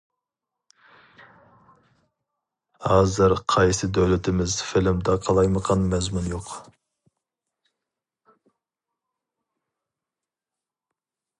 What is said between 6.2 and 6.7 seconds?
يوق.